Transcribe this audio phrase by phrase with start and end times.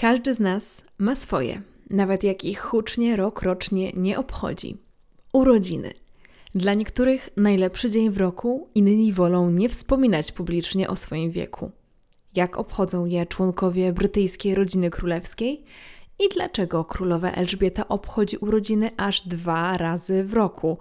[0.00, 4.76] Każdy z nas ma swoje, nawet jak ich hucznie rok rocznie nie obchodzi.
[5.32, 5.92] Urodziny.
[6.54, 11.70] Dla niektórych najlepszy dzień w roku, inni wolą nie wspominać publicznie o swoim wieku.
[12.34, 15.64] Jak obchodzą je członkowie brytyjskiej rodziny królewskiej
[16.18, 20.78] i dlaczego królowa Elżbieta obchodzi urodziny aż dwa razy w roku?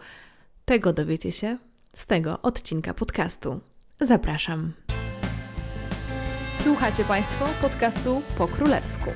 [0.65, 1.57] Tego dowiecie się
[1.93, 3.59] z tego odcinka podcastu.
[4.01, 4.73] Zapraszam.
[6.67, 9.09] Słuchacie Państwo podcastu po królewsku.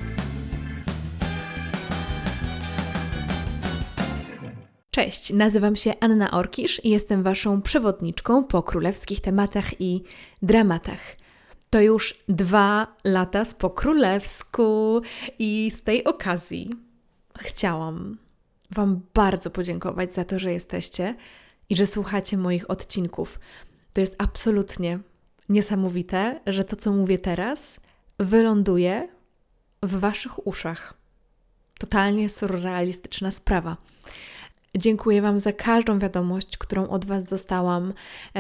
[4.92, 10.04] Cześć, nazywam się Anna Orkisz i jestem Waszą przewodniczką po królewskich tematach i
[10.42, 11.00] dramatach.
[11.70, 15.02] To już dwa lata z po królewsku
[15.40, 16.70] i z tej okazji
[17.38, 18.18] chciałam
[18.72, 21.16] Wam bardzo podziękować za to, że jesteście
[21.70, 23.40] i że słuchacie moich odcinków.
[23.94, 25.00] To jest absolutnie
[25.52, 27.80] niesamowite, że to, co mówię teraz,
[28.20, 29.08] wyląduje
[29.84, 30.94] w Waszych uszach.
[31.80, 33.78] Totalnie surrealistyczna sprawa.
[34.78, 37.94] Dziękuję Wam za każdą wiadomość, którą od Was dostałam,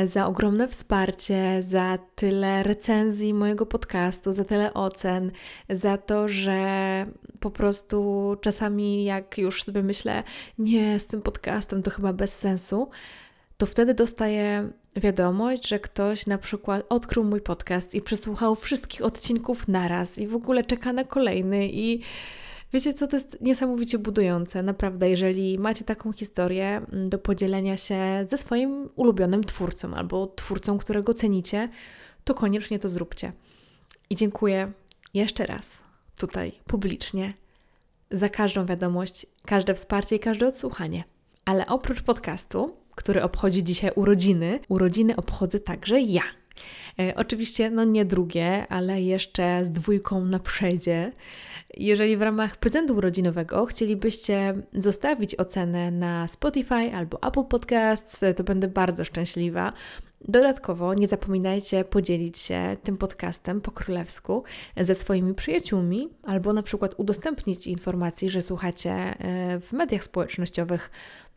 [0.03, 5.31] za ogromne wsparcie, za tyle recenzji mojego podcastu, za tyle ocen,
[5.69, 7.05] za to, że
[7.39, 10.23] po prostu czasami, jak już sobie myślę,
[10.57, 12.89] nie, z tym podcastem to chyba bez sensu,
[13.57, 19.67] to wtedy dostaję wiadomość, że ktoś na przykład odkrył mój podcast i przesłuchał wszystkich odcinków
[19.67, 22.01] naraz i w ogóle czeka na kolejny i
[22.73, 28.25] wiecie co, to jest niesamowicie budujące, naprawdę, jeżeli macie taką historię mm, do podzielenia się
[28.29, 31.69] ze swoim ulubionym twórcą albo twórcą, którego cenicie,
[32.23, 33.31] to koniecznie to zróbcie.
[34.09, 34.71] I dziękuję
[35.13, 35.83] jeszcze raz
[36.17, 37.33] tutaj publicznie
[38.11, 41.03] za każdą wiadomość, każde wsparcie i każde odsłuchanie.
[41.45, 46.21] Ale oprócz podcastu, który obchodzi dzisiaj urodziny, urodziny obchodzę także ja.
[46.99, 51.11] E, oczywiście, no nie drugie, ale jeszcze z dwójką na przedzie.
[51.77, 58.67] Jeżeli w ramach prezentu urodzinowego chcielibyście zostawić ocenę na Spotify albo Apple Podcasts, to będę
[58.67, 59.73] bardzo szczęśliwa.
[60.27, 64.43] Dodatkowo nie zapominajcie podzielić się tym podcastem po królewsku
[64.77, 70.91] ze swoimi przyjaciółmi, albo na przykład udostępnić informacji, że słuchacie e, w mediach społecznościowych.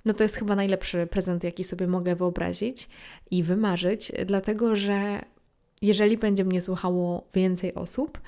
[0.05, 2.89] No to jest chyba najlepszy prezent, jaki sobie mogę wyobrazić
[3.31, 5.25] i wymarzyć, dlatego że
[5.83, 8.21] jeżeli będzie mnie słuchało więcej osób,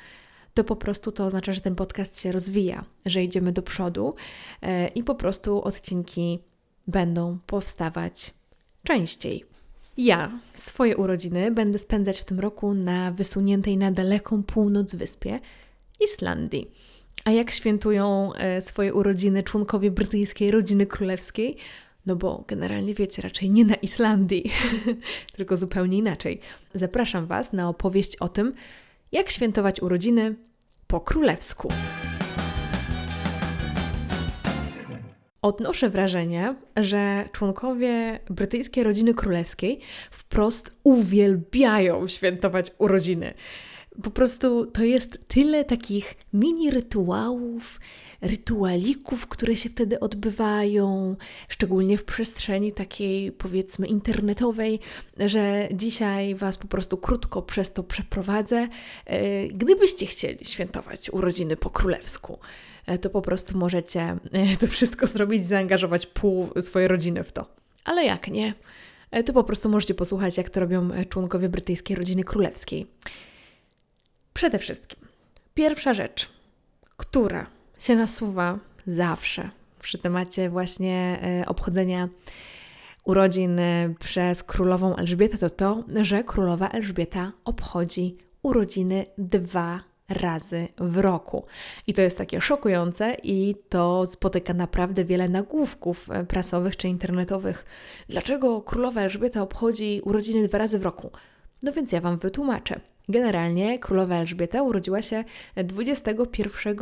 [0.55, 4.15] to po prostu to oznacza, że ten podcast się rozwija, że idziemy do przodu
[4.63, 6.39] e, i po prostu odcinki
[6.87, 8.35] będą powstawać
[8.83, 9.45] częściej.
[9.97, 15.41] Ja swoje urodziny będę spędzać w tym roku na wysuniętej na daleką północ wyspie
[16.05, 16.71] Islandii.
[17.27, 21.57] A jak świętują e, swoje urodziny członkowie brytyjskiej rodziny królewskiej?
[22.07, 24.53] No bo generalnie wiecie, raczej nie na Islandii,
[25.37, 26.41] tylko zupełnie inaczej.
[26.75, 28.53] Zapraszam Was na opowieść o tym,
[29.13, 30.35] jak świętować urodziny
[30.87, 31.69] po królewsku.
[35.43, 43.35] Odnoszę wrażenie, że członkowie brytyjskiej rodziny królewskiej wprost uwielbiają świętować urodziny.
[44.03, 47.81] Po prostu to jest tyle takich mini rytuałów,
[48.21, 51.17] rytualików, które się wtedy odbywają,
[51.49, 54.81] szczególnie w przestrzeni takiej powiedzmy internetowej,
[55.19, 58.69] że dzisiaj Was po prostu krótko przez to przeprowadzę.
[59.07, 62.39] E, gdybyście chcieli świętować urodziny po królewsku,
[62.87, 67.47] e, to po prostu możecie e, to wszystko zrobić, zaangażować pół swojej rodziny w to.
[67.85, 68.55] Ale jak nie,
[69.27, 72.87] to po prostu możecie posłuchać, jak to robią członkowie brytyjskiej rodziny królewskiej.
[74.37, 75.09] Przede wszystkim,
[75.55, 76.31] pierwsza rzecz,
[76.97, 77.47] która
[77.79, 82.09] się nasuwa zawsze przy temacie właśnie e, obchodzenia
[83.05, 90.99] urodzin e, przez królową Elżbietę, to to, że królowa Elżbieta obchodzi urodziny dwa razy w
[90.99, 91.45] roku.
[91.87, 97.67] I to jest takie szokujące i to spotyka naprawdę wiele nagłówków e, prasowych czy internetowych.
[98.09, 101.11] Dlaczego królowa Elżbieta obchodzi urodziny dwa razy w roku?
[101.63, 102.81] No więc ja Wam wytłumaczę.
[103.09, 105.25] Generalnie królowa Elżbieta urodziła się
[105.57, 106.77] 21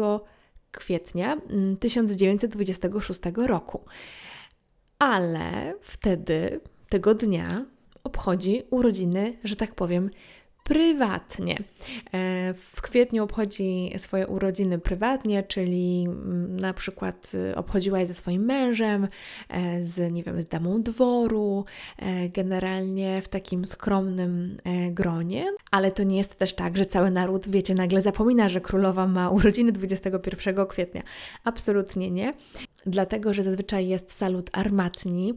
[0.70, 1.36] kwietnia
[1.80, 3.84] 1926 mm, roku.
[4.98, 7.66] Ale wtedy, tego dnia,
[8.04, 10.10] obchodzi urodziny, że tak powiem,
[10.64, 11.56] prywatnie.
[11.58, 18.14] E, w kwietniu obchodzi swoje urodziny prywatnie, czyli mm, na przykład y, obchodziła je ze
[18.14, 19.08] swoim mężem,
[19.48, 21.64] e, z, nie wiem, z damą dworu,
[21.98, 24.56] e, generalnie w takim skromnym
[24.90, 29.06] gronie, ale to nie jest też tak, że cały naród, wiecie, nagle zapomina, że królowa
[29.06, 31.02] ma urodziny 21 kwietnia.
[31.44, 32.34] Absolutnie nie.
[32.86, 35.34] Dlatego, że zazwyczaj jest salut armatni,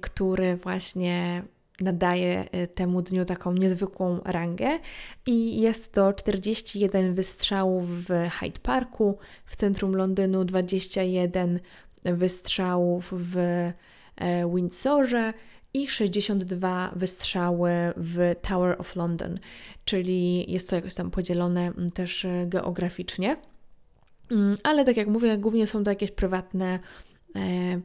[0.00, 1.42] który właśnie
[1.80, 4.78] nadaje y, temu dniu taką niezwykłą rangę
[5.26, 11.60] i jest to 41 wystrzałów w Hyde Parku w centrum Londynu, 21
[12.04, 13.72] wystrzałów w e,
[14.54, 15.32] Windsorze
[15.74, 19.38] i 62 wystrzały w Tower of London,
[19.84, 23.36] czyli jest to jakoś tam podzielone mm, też e, geograficznie.
[24.30, 26.78] Mm, ale tak jak mówię, głównie są to jakieś prywatne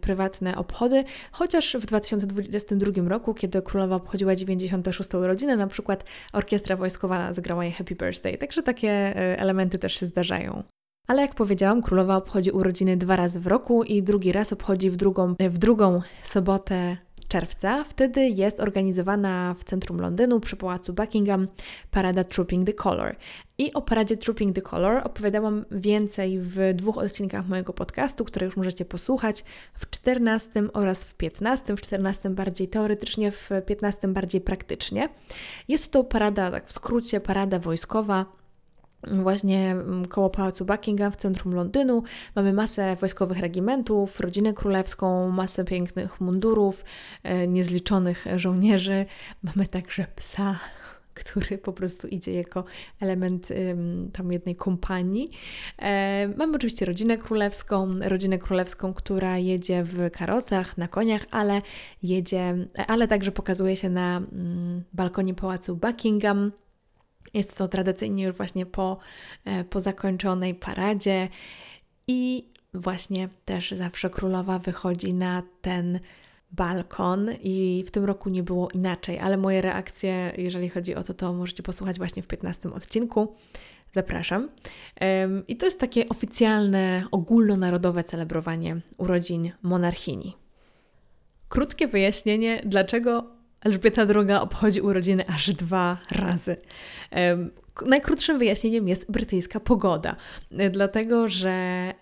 [0.02, 5.14] prywatne obchody, chociaż w 2022 roku, kiedy królowa obchodziła 96.
[5.14, 6.04] urodzinę, na przykład
[6.34, 10.64] orkiestra wojskowa zagrała jej Happy Birthday, także takie e, elementy też się zdarzają.
[11.08, 14.96] Ale jak powiedziałam, królowa obchodzi urodziny dwa razy w roku i drugi raz obchodzi w
[14.96, 16.98] drugą, w drugą sobotę
[17.32, 17.84] czerwca.
[17.84, 21.48] Wtedy jest organizowana w centrum Londynu przy pałacu Buckingham
[21.92, 23.16] parada Trooping the Color.
[23.58, 28.58] I o paradzie Trooping the Color opowiadałam więcej w dwóch odcinkach mojego podcastu, które już
[28.58, 29.44] możecie posłuchać,
[29.74, 31.76] w 14 oraz w 15.
[31.76, 35.10] W 14 bardziej teoretycznie, w 15 bardziej praktycznie.
[35.68, 38.41] Jest to parada, tak w skrócie, parada wojskowa
[39.04, 42.04] właśnie mm, koło Pałacu Buckingham w centrum Londynu.
[42.36, 46.86] Mamy masę wojskowych regimentów, rodzinę królewską, masę pięknych mundurów,
[47.24, 49.06] e, niezliczonych żołnierzy.
[49.44, 50.60] Mamy także psa,
[51.14, 52.64] który po prostu idzie jako
[53.00, 53.48] element
[54.14, 55.32] tam jednej kompanii.
[55.80, 61.62] E, mamy oczywiście rodzinę królewską, rodzinę królewską, która jedzie w karocach, na koniach, ale
[62.04, 66.52] jedzie, ale także pokazuje się na mm, balkonie Pałacu Buckingham.
[67.34, 68.98] Jest to tradycyjnie już właśnie po,
[69.46, 71.30] e, po zakończonej paradzie
[72.08, 76.00] i właśnie też zawsze królowa wychodzi na ten
[76.52, 81.14] balkon i w tym roku nie było inaczej, ale moje reakcje, jeżeli chodzi o to,
[81.14, 83.36] to możecie posłuchać właśnie w 15 odcinku.
[83.94, 84.50] Zapraszam.
[85.48, 90.38] I to jest takie oficjalne, ogólnonarodowe celebrowanie urodzin monarchini.
[91.50, 96.58] Krótkie wyjaśnienie, dlaczego Elżbieta II obchodzi urodziny aż dwa razy.
[97.86, 100.16] Najkrótszym wyjaśnieniem jest brytyjska pogoda,
[100.72, 101.94] dlatego że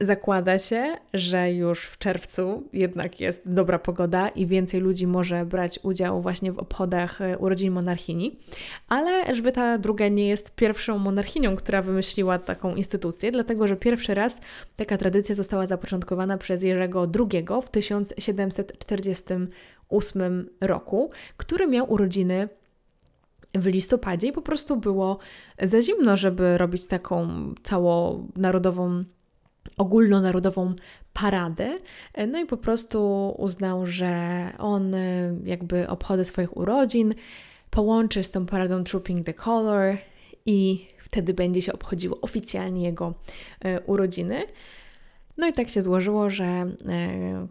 [0.00, 5.80] zakłada się, że już w czerwcu jednak jest dobra pogoda i więcej ludzi może brać
[5.82, 8.38] udział właśnie w obchodach e, urodzin monarchini,
[8.88, 14.40] ale Elżbieta II nie jest pierwszą monarchinią, która wymyśliła taką instytucję, dlatego że pierwszy raz
[14.76, 22.48] taka tradycja została zapoczątkowana przez Jerzego II w 1748 roku, który miał urodziny
[23.54, 25.18] w listopadzie i po prostu było
[25.62, 27.28] za zimno, żeby robić taką
[27.62, 29.04] całonarodową
[29.78, 30.74] ogólnonarodową
[31.12, 31.78] paradę.
[32.28, 37.14] No i po prostu uznał, że on y, jakby obchody swoich urodzin
[37.70, 39.96] połączy z tą paradą Trooping the Color
[40.46, 43.14] i wtedy będzie się obchodziło oficjalnie jego
[43.64, 44.46] y, urodziny.
[45.38, 46.68] No i tak się złożyło, że e,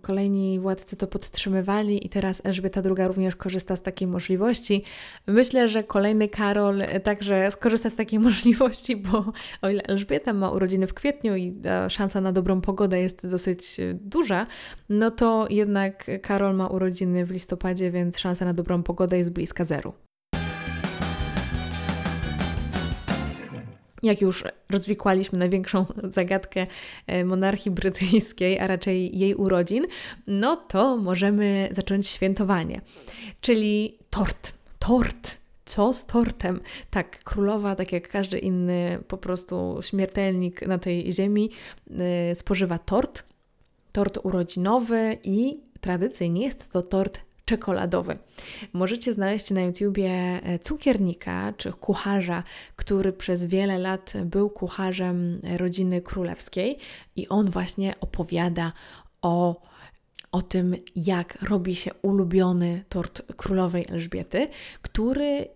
[0.01, 4.83] kolejni władcy to podtrzymywali i teraz Elżbieta II również korzysta z takiej możliwości.
[5.27, 9.25] Myślę, że kolejny Karol także skorzysta z takiej możliwości, bo
[9.61, 13.93] o ile Elżbieta ma urodziny w kwietniu i szansa na dobrą pogodę jest dosyć e,
[13.93, 14.47] duża,
[14.89, 19.65] no to jednak Karol ma urodziny w listopadzie, więc szansa na dobrą pogodę jest bliska
[19.65, 20.06] zeru.
[24.03, 26.67] Jak już rozwikłaliśmy największą zagadkę
[27.07, 29.85] e, monarchii brytyjskiej, a raczej jej urodzin,
[30.27, 32.81] no to możemy zacząć świętowanie,
[33.41, 34.53] czyli tort.
[34.79, 35.37] Tort.
[35.65, 36.59] Co z tortem?
[36.89, 41.49] Tak, królowa, tak jak każdy inny po prostu śmiertelnik na tej ziemi,
[41.89, 41.97] yy,
[42.35, 43.23] spożywa tort.
[43.91, 48.17] Tort urodzinowy i tradycyjnie jest to tort czekoladowy.
[48.73, 52.43] Możecie znaleźć na YouTubie e, cukiernika czy kucharza,
[52.75, 56.77] który przez wiele lat był kucharzem rodziny królewskiej
[57.15, 58.73] i on właśnie opowiada
[59.21, 59.61] o
[60.31, 64.47] o tym, jak robi się ulubiony tort królowej Elżbiety,
[64.81, 65.47] który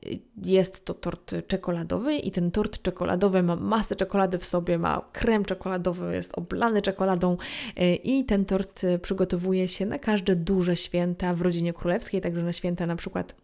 [0.44, 5.46] jest to tort czekoladowy i ten tort czekoladowy ma masę czekolady w sobie, ma krem
[5.46, 7.38] czekoladowy, jest oblany czekoladą
[7.75, 12.54] e, i ten tort przygotowuje się na każde duże święta w rodzinie królewskiej, także na
[12.54, 13.36] święta na przykład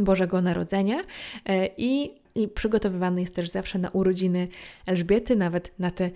[0.00, 1.04] Bożego Narodzenia
[1.46, 4.48] e, i i przygotowywany jest też zawsze na urodziny
[4.86, 6.10] Elżbiety, nawet na te,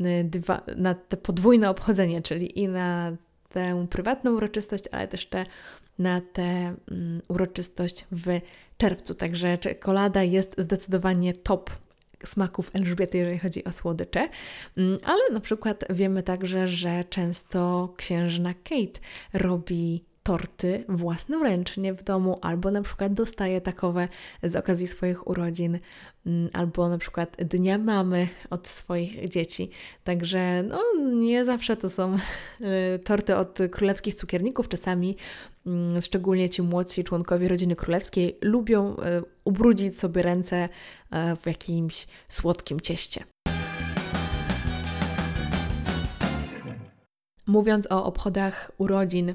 [0.00, 3.16] e, dwa, na te podwójne obchodzenie, czyli i na
[3.52, 5.46] tę prywatną uroczystość, ale też te,
[5.98, 8.40] na tę um, uroczystość w
[8.78, 9.14] czerwcu.
[9.14, 11.70] Także czekolada jest zdecydowanie top
[12.24, 14.28] smaków Elżbiety, jeżeli chodzi o słodycze.
[14.76, 19.00] Mm, ale na przykład wiemy także, że często księżna Kate
[19.32, 24.08] robi torty własnoręcznie w domu, albo na przykład dostaje takowe
[24.42, 25.78] z okazji swoich urodzin,
[26.26, 29.70] mm, albo na przykład Dnia Mamy od swoich dzieci.
[30.04, 32.14] Także no, nie zawsze to są
[32.60, 35.16] e, torty od królewskich cukierników, czasami
[35.66, 40.68] mm, szczególnie ci młodsi członkowie rodziny królewskiej lubią e, ubrudzić sobie ręce
[41.10, 43.24] e, w jakimś słodkim cieście.
[47.46, 49.34] Mówiąc o obchodach urodzin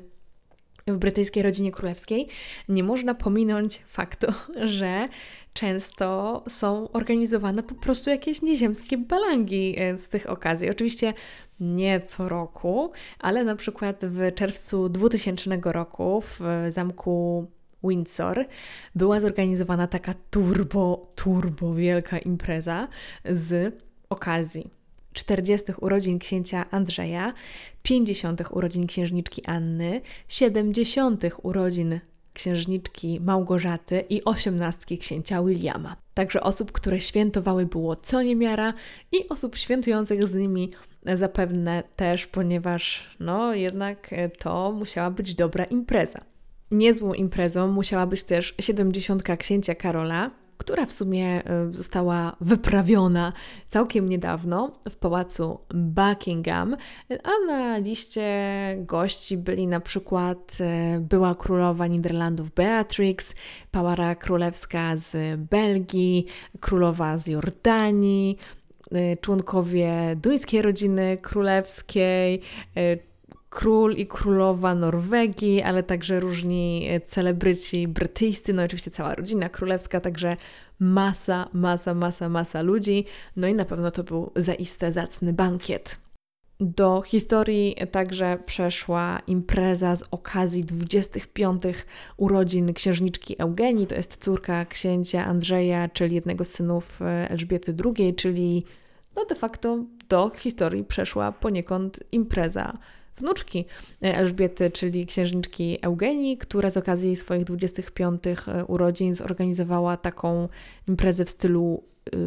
[0.87, 2.27] w brytyjskiej rodzinie królewskiej,
[2.69, 4.27] nie można pominąć faktu,
[4.77, 5.07] że
[5.53, 10.69] często są organizowane po prostu jakieś nieziemskie balangi e, z tych okazji.
[10.69, 11.13] Oczywiście
[11.59, 16.39] nie co roku, ale na przykład w czerwcu 2000 roku w
[16.69, 17.47] zamku
[17.83, 18.45] Windsor
[18.95, 22.87] była zorganizowana taka turbo, turbo wielka impreza
[23.25, 23.75] z
[24.09, 24.76] okazji
[25.17, 25.73] 40.
[25.81, 27.33] urodzin księcia Andrzeja,
[27.83, 28.41] 50.
[28.51, 31.23] urodzin księżniczki Anny, 70.
[31.43, 31.99] urodzin
[32.33, 35.95] księżniczki Małgorzaty i 18 księcia Williama.
[36.13, 38.73] Także osób, które świętowały było co niemiara
[39.11, 40.71] i osób świętujących z nimi
[41.13, 46.19] zapewne też, ponieważ no jednak to musiała być dobra impreza.
[46.71, 53.33] Niezłą imprezą musiała być też 70 księcia Karola, która w sumie e, została wyprawiona
[53.69, 56.77] całkiem niedawno w pałacu Buckingham,
[57.23, 58.27] a na liście
[58.79, 63.35] gości byli na przykład e, była królowa Niderlandów Beatrix,
[63.71, 66.25] pałara królewska z Belgii,
[66.59, 68.37] królowa z Jordanii,
[68.91, 72.41] e, członkowie duńskiej rodziny królewskiej,
[73.49, 80.37] król i królowa Norwegii, ale także różni celebryci brytyjscy, no oczywiście cała rodzina królewska, także
[80.79, 83.05] masa, masa, masa, masa ludzi.
[83.35, 85.99] No i na pewno to był zaiste zacny bankiet.
[86.59, 91.63] Do historii także przeszła impreza z okazji 25
[92.17, 98.15] urodzin księżniczki Eugenii, to jest córka księcia Andrzeja, czyli jednego z synów e, Elżbiety II,
[98.15, 98.65] czyli
[99.15, 102.77] no de facto do historii przeszła poniekąd impreza
[103.17, 103.65] wnuczki
[104.01, 110.49] Elżbiety, czyli księżniczki Eugenii, która z okazji swoich 25 e, urodzin zorganizowała taką
[110.87, 111.83] imprezę w stylu
[112.13, 112.19] yy,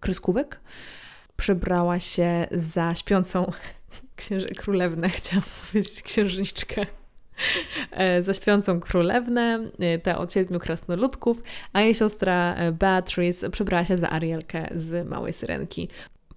[0.00, 0.60] kreskówek.
[1.36, 3.52] Przebrała się za śpiącą
[4.16, 6.86] księży królewnę, chciałam powiedzieć księżniczkę
[7.90, 13.96] e, za śpiącą królewnę, e, tę od siedmiu krasnoludków, a jej siostra Beatrice przebrała się
[13.96, 15.88] za Arielkę z Małej Syrenki.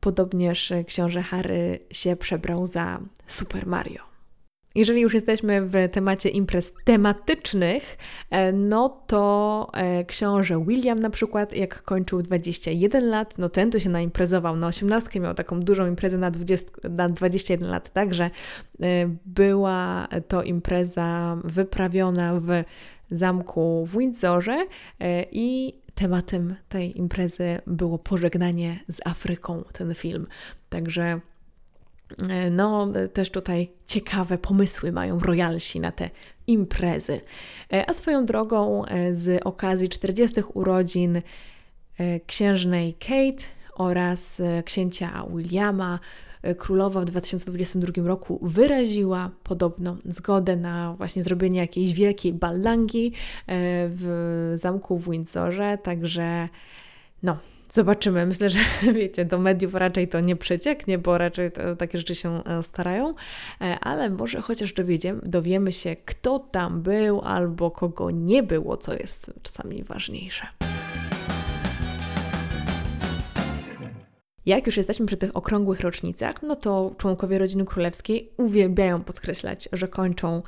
[0.02, 4.12] Podobnież książę Harry się przebrał za Super Mario.
[4.76, 7.98] Jeżeli już jesteśmy w temacie imprez tematycznych,
[8.30, 13.80] e, no to e, książę William na przykład, jak kończył 21 lat, no ten to
[13.80, 18.30] się naimprezował na 18, miał taką dużą imprezę na, 20, na 21 lat, także e,
[19.26, 22.64] była to impreza wyprawiona w
[23.12, 24.66] zamku w Windsorze
[25.32, 30.28] i tematem tej imprezy było pożegnanie z Afryką, ten film.
[30.70, 31.20] Także
[32.30, 36.10] e, no, też tutaj ciekawe pomysły mają royalsi na te
[36.48, 37.22] imprezy.
[37.74, 41.22] E, a swoją drogą e, z okazji 40 urodzin
[42.28, 43.44] księżnej Kate
[43.76, 46.00] oraz księcia Williama
[46.58, 53.14] królowa w 2022 roku wyraziła podobno zgodę na właśnie zrobienie jakiejś wielkiej ballangi e,
[53.90, 56.50] w zamku w Windsorze, także
[57.24, 57.38] no,
[57.72, 58.26] Zobaczymy.
[58.26, 58.60] Myślę, że
[58.94, 63.14] wiecie, do mediów raczej to nie przecieknie, bo raczej to, takie rzeczy się e, starają,
[63.62, 68.94] e, ale może chociaż dowiemy, dowiemy się, kto tam był albo kogo nie było, co
[68.94, 70.71] jest czasami ważniejsze.
[74.52, 79.88] Jak już jesteśmy przy tych okrągłych rocznicach, no to członkowie rodziny królewskiej uwielbiają podkreślać, że
[79.88, 80.42] kończą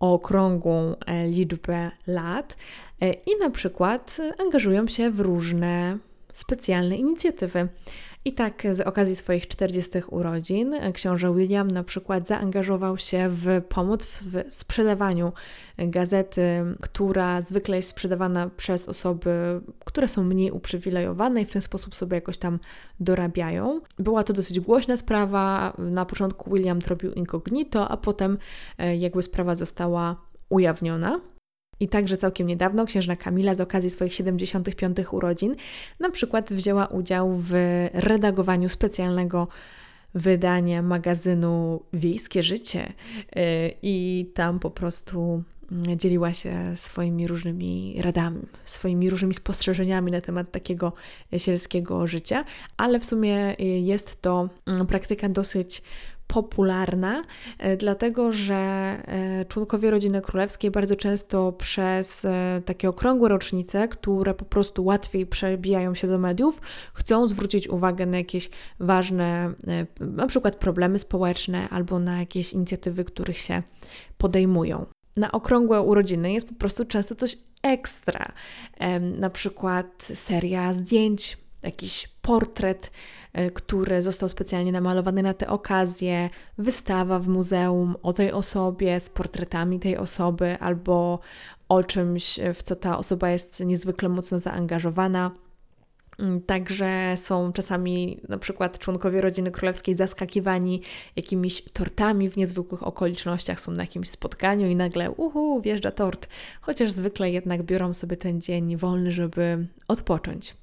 [0.00, 2.56] okrągłą e, liczbę lat
[3.00, 5.98] e, i na przykład angażują się w różne
[6.32, 7.68] specjalne inicjatywy.
[8.24, 14.06] I tak z okazji swoich 40 urodzin książę William na przykład zaangażował się w pomoc
[14.06, 15.32] w sprzedawaniu
[15.78, 16.42] gazety,
[16.80, 22.14] która zwykle jest sprzedawana przez osoby, które są mniej uprzywilejowane i w ten sposób sobie
[22.14, 22.58] jakoś tam
[23.00, 23.80] dorabiają.
[23.98, 25.76] Była to dosyć głośna sprawa.
[25.78, 28.38] Na początku William tropił incognito, a potem
[28.78, 30.16] e, jakby sprawa została
[30.48, 31.20] ujawniona.
[31.82, 35.56] I także całkiem niedawno księżna Kamila z okazji swoich 75 urodzin
[36.00, 37.52] na przykład wzięła udział w
[37.92, 39.48] redagowaniu specjalnego
[40.14, 42.92] wydania magazynu Wiejskie Życie.
[43.36, 45.42] Y, i tam po prostu
[45.96, 50.92] dzieliła się swoimi różnymi radami, swoimi różnymi spostrzeżeniami na temat takiego
[51.36, 52.44] sielskiego życia,
[52.76, 55.82] ale w sumie y, jest to mm, praktyka dosyć
[56.26, 57.24] popularna,
[57.58, 62.26] e, dlatego że e, członkowie rodziny królewskiej bardzo często przez
[62.64, 66.60] takie okrągłe rocznice, które po prostu łatwiej przebijają się do mediów,
[66.94, 68.50] chcą zwrócić uwagę na jakieś
[68.80, 69.52] ważne,
[70.00, 73.62] na przykład problemy społeczne albo na jakieś inicjatywy, których się
[74.18, 74.86] podejmują.
[75.16, 78.32] Na okrągłe urodziny jest po prostu często coś ekstra,
[79.00, 82.90] na przykład seria zdjęć, jakiś portret
[83.32, 89.08] E, który został specjalnie namalowany na tę okazję, wystawa w muzeum o tej osobie z
[89.08, 91.20] portretami tej osoby albo
[91.68, 95.30] o czymś, w co ta osoba jest niezwykle mocno zaangażowana.
[96.18, 100.82] Mm, także są czasami na przykład członkowie rodziny królewskiej zaskakiwani
[101.16, 106.28] jakimiś tortami w niezwykłych okolicznościach, są na jakimś spotkaniu i nagle uhu, wjeżdża tort,
[106.60, 110.61] chociaż zwykle jednak biorą sobie ten dzień wolny, żeby odpocząć.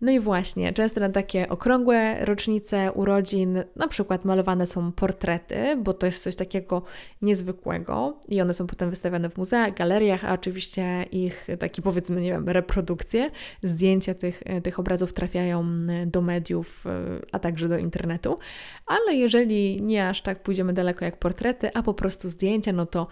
[0.00, 5.94] No i właśnie, często na takie okrągłe rocznice urodzin, na przykład malowane są portrety, bo
[5.94, 6.82] to jest coś takiego
[7.22, 12.30] niezwykłego i one są potem wystawiane w muzeach, galeriach, a oczywiście ich takie powiedzmy, nie
[12.30, 13.30] wiem, reprodukcje,
[13.62, 15.64] zdjęcia tych, tych obrazów trafiają
[16.06, 16.84] do mediów,
[17.32, 18.38] a także do internetu.
[18.86, 23.06] Ale jeżeli nie aż tak pójdziemy daleko jak portrety, a po prostu zdjęcia, no to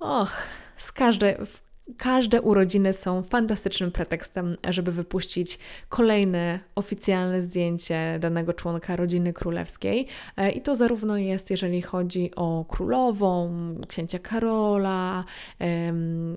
[0.00, 0.36] och,
[0.76, 1.36] z każdej,
[1.96, 10.06] Każde urodziny są fantastycznym pretekstem, żeby wypuścić kolejne oficjalne zdjęcie danego członka rodziny królewskiej.
[10.36, 13.50] E, I to zarówno jest, jeżeli chodzi o królową,
[13.88, 15.24] księcia Karola,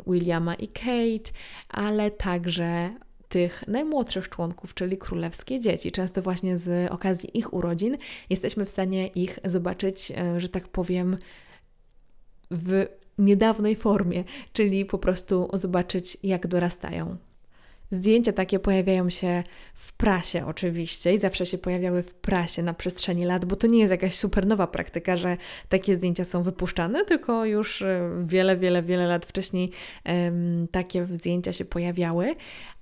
[0.07, 1.31] Williama i Kate,
[1.69, 2.89] ale także
[3.29, 5.91] tych najmłodszych członków, czyli królewskie dzieci.
[5.91, 7.97] Często właśnie z okazji ich urodzin
[8.29, 11.17] jesteśmy w stanie ich zobaczyć, e, że tak powiem,
[12.51, 17.17] w niedawnej formie, czyli po prostu zobaczyć, jak dorastają.
[17.89, 19.43] Zdjęcia takie pojawiają się
[19.73, 23.79] w prasie oczywiście i zawsze się pojawiały w prasie na przestrzeni lat, bo to nie
[23.79, 25.37] jest jakaś super nowa praktyka, że
[25.69, 29.71] takie zdjęcia są wypuszczane, tylko już e, wiele, wiele, wiele lat wcześniej
[30.05, 32.35] um, takie zdjęcia się pojawiały,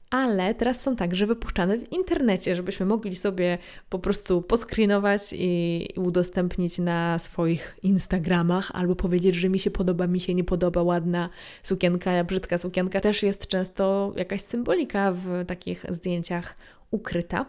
[0.09, 3.57] ale teraz są także wypuszczane w internecie, żebyśmy mogli sobie
[3.89, 10.19] po prostu poskrinować i udostępnić na swoich Instagramach, albo powiedzieć, że mi się podoba, mi
[10.19, 11.29] się nie podoba, ładna
[11.63, 13.01] sukienka, brzydka sukienka.
[13.01, 16.55] Też jest często jakaś symbolika w takich zdjęciach
[16.91, 17.45] ukryta.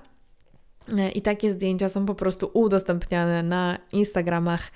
[1.15, 4.71] I takie zdjęcia są po prostu udostępniane na Instagramach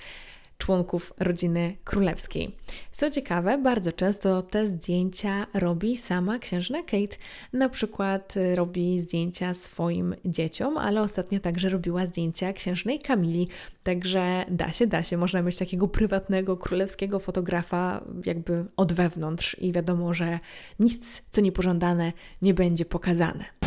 [0.60, 2.56] członków rodziny królewskiej.
[2.92, 7.16] Co ciekawe, bardzo często te zdjęcia robi sama księżna Kate.
[7.52, 13.48] Na przykład y, robi zdjęcia swoim dzieciom, ale ostatnio także robiła zdjęcia księżnej Kamili.
[13.82, 15.16] Także da się, da się.
[15.16, 20.38] Można mieć takiego prywatnego, królewskiego fotografa jakby od wewnątrz i wiadomo, że
[20.78, 23.59] nic, co niepożądane, nie będzie pokazane.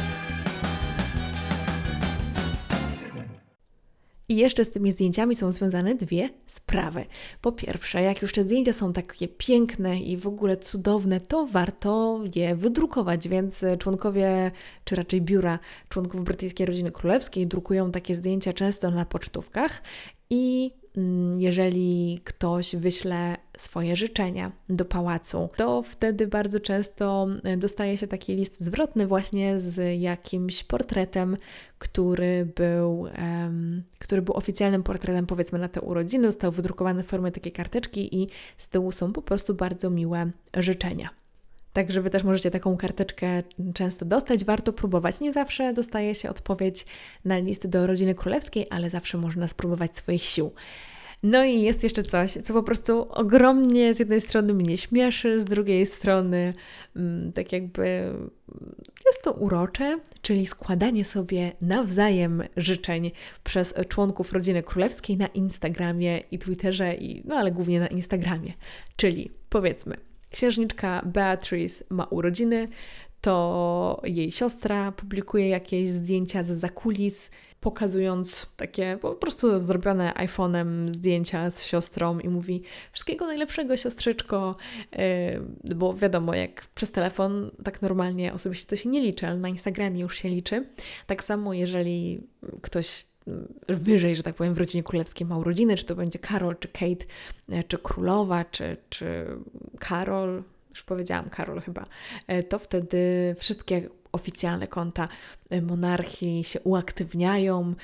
[4.30, 7.06] I jeszcze z tymi zdjęciami są związane dwie sprawy.
[7.42, 12.22] Po pierwsze, jak już te zdjęcia są takie piękne i w ogóle cudowne, to warto
[12.36, 14.52] je wydrukować, więc członkowie,
[14.84, 15.60] czy raczej biura
[15.90, 19.82] członków brytyjskiej rodziny królewskiej drukują takie zdjęcia często na pocztówkach
[20.30, 20.72] i
[21.38, 28.36] jeżeli ktoś wyśle swoje życzenia do pałacu, to wtedy bardzo często e, dostaje się taki
[28.36, 31.38] list zwrotny właśnie z jakimś portretem,
[31.80, 37.32] który był, um, który był oficjalnym portretem powiedzmy na te urodziny, został wydrukowany w formie
[37.32, 38.28] takiej karteczki i
[38.58, 41.23] z tyłu są po prostu bardzo miłe życzenia.
[41.74, 44.46] Także Wy też możecie taką karteczkę często dostać.
[44.46, 45.20] Warto próbować.
[45.20, 46.86] Nie zawsze dostaje się odpowiedź
[47.26, 50.52] na list do rodziny królewskiej, ale zawsze można spróbować swoich sił.
[51.24, 55.46] No i jest jeszcze coś, co po prostu ogromnie z jednej strony mnie śmieszy, z
[55.46, 56.54] drugiej strony
[56.96, 58.14] mm, tak jakby
[59.06, 63.12] jest to urocze, czyli składanie sobie nawzajem życzeń
[63.44, 68.54] przez członków rodziny królewskiej na Instagramie i Twitterze, i, no ale głównie na Instagramie.
[68.96, 69.98] Czyli powiedzmy,
[70.34, 72.68] Księżniczka Beatrice ma urodziny,
[73.22, 81.52] to jej siostra publikuje jakieś zdjęcia z zakulis, pokazując takie po prostu zrobione iPhone'em zdjęcia
[81.52, 84.56] z siostrą i mówi wszystkiego najlepszego siostrzyczko,
[84.92, 89.50] yy, bo wiadomo, jak przez telefon tak normalnie osobiście to się nie liczy, ale na
[89.50, 90.68] Instagramie już się liczy.
[91.08, 92.28] Tak samo jeżeli
[92.62, 93.06] ktoś
[93.68, 97.06] wyżej, że tak powiem, w rodzinie królewskiej ma urodziny, czy to będzie Karol, czy Kate,
[97.50, 99.28] e, czy królowa, czy, czy
[99.80, 101.86] Karol, już powiedziałam Karol chyba,
[102.28, 105.08] e, to wtedy wszystkie oficjalne konta
[105.50, 107.76] e, monarchii się uaktywniają,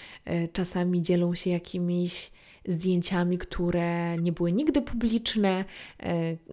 [0.53, 2.31] czasami dzielą się jakimiś
[2.67, 5.65] zdjęciami, które nie były nigdy publiczne,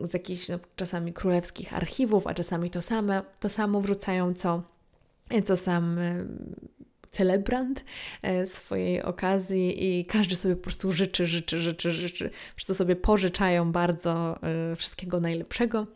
[0.02, 4.62] z jakichś no, czasami królewskich archiwów, a czasami to, same, to samo wrzucają, co,
[5.44, 5.98] co sam
[7.16, 7.84] celebrant
[8.22, 12.30] e, swojej okazji i każdy sobie po prostu życzy, życzy, życzy, życzy.
[12.56, 14.38] Wszyscy sobie pożyczają bardzo
[14.76, 15.86] wszystkiego najlepszego.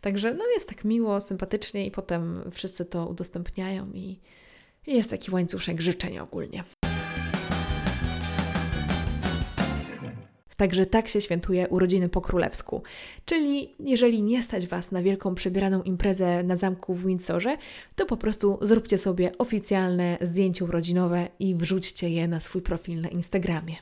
[0.00, 4.18] Także no jest tak miło, sympatycznie i potem wszyscy to udostępniają i
[4.86, 6.64] jest taki łańcuszek życzeń ogólnie.
[10.58, 12.82] Także tak się świętuje urodziny po królewsku.
[13.24, 17.56] Czyli jeżeli nie stać Was na wielką przebieraną imprezę na zamku w Windsorze,
[17.96, 23.08] to po prostu zróbcie sobie oficjalne zdjęcie urodzinowe i wrzućcie je na swój profil na
[23.08, 23.76] Instagramie.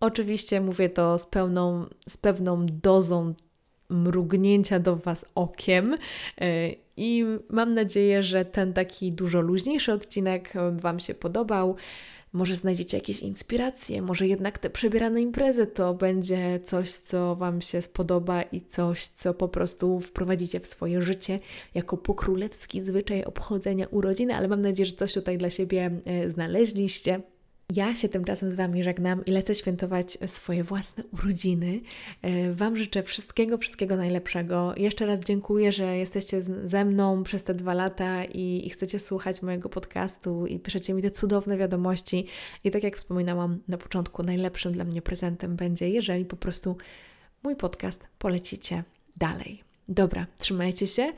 [0.00, 3.34] Oczywiście mówię to z, pełną, z pewną dozą
[3.90, 5.96] mrugnięcia do Was okiem.
[6.40, 11.76] E, I mam nadzieję, że ten taki dużo luźniejszy odcinek Wam się podobał.
[12.32, 17.82] Może znajdziecie jakieś inspiracje, może jednak te przebierane imprezy to będzie coś, co Wam się
[17.82, 21.38] spodoba i coś, co po prostu wprowadzicie w swoje życie
[21.74, 27.20] jako pokrólewski zwyczaj obchodzenia urodziny, ale mam nadzieję, że coś tutaj dla siebie e, znaleźliście.
[27.74, 31.80] Ja się tymczasem z Wami żegnam i lecę świętować swoje własne urodziny.
[32.22, 34.74] E, wam życzę wszystkiego, wszystkiego najlepszego.
[34.76, 39.42] Jeszcze raz dziękuję, że jesteście ze mną przez te dwa lata i, i chcecie słuchać
[39.42, 42.26] mojego podcastu i piszecie mi te cudowne wiadomości.
[42.64, 46.76] I tak jak wspominałam na początku, najlepszym dla mnie prezentem będzie, jeżeli po prostu
[47.42, 48.84] mój podcast polecicie
[49.16, 49.62] dalej.
[49.88, 51.12] Dobra, trzymajcie się.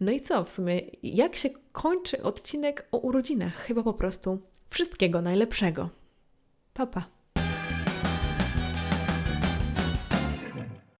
[0.00, 3.54] No i co w sumie, jak się kończy odcinek o urodzinach?
[3.54, 4.38] Chyba po prostu
[4.74, 5.90] Wszystkiego najlepszego.
[6.72, 7.13] Papa.